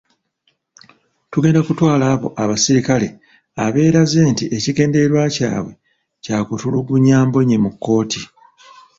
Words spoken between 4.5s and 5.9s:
ekigenderwa kyabwe